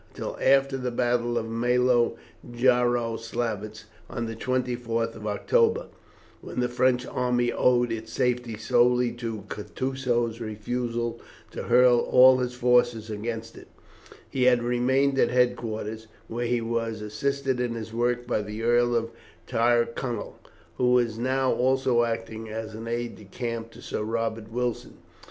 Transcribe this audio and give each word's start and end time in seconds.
Until 0.15 0.35
after 0.41 0.77
the 0.79 0.89
battle 0.89 1.37
at 1.37 1.45
Malo 1.45 2.17
Jaroslavets 2.43 3.83
on 4.09 4.25
the 4.25 4.35
24th 4.35 5.13
of 5.13 5.27
October, 5.27 5.89
when 6.41 6.59
the 6.59 6.67
French 6.67 7.05
army 7.05 7.53
owed 7.53 7.91
its 7.91 8.11
safety 8.11 8.57
solely 8.57 9.11
to 9.11 9.43
Kutusow's 9.47 10.41
refusal 10.41 11.21
to 11.51 11.65
hurl 11.65 11.99
all 11.99 12.39
his 12.39 12.55
forces 12.55 13.11
against 13.11 13.55
it, 13.55 13.67
he 14.27 14.45
had 14.45 14.63
remained 14.63 15.19
at 15.19 15.29
headquarters, 15.29 16.07
where 16.27 16.47
he 16.47 16.61
was 16.61 17.03
assisted 17.03 17.59
in 17.59 17.75
his 17.75 17.93
work 17.93 18.25
by 18.25 18.41
the 18.41 18.63
Earl 18.63 18.95
of 18.95 19.11
Tyrconnel, 19.45 20.39
who 20.77 20.93
was 20.93 21.19
now 21.19 21.53
also 21.53 22.05
acting 22.05 22.49
as 22.49 22.75
aide 22.75 23.17
de 23.17 23.25
camp 23.25 23.69
to 23.69 23.83
Sir 23.83 24.01
Robert 24.01 24.51
Wilson. 24.51 24.97